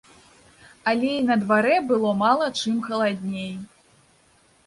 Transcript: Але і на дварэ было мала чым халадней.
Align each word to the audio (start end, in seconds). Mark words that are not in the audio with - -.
Але 0.91 1.09
і 1.17 1.25
на 1.27 1.35
дварэ 1.43 1.75
было 1.91 2.09
мала 2.23 2.47
чым 2.63 2.79
халадней. 2.87 3.51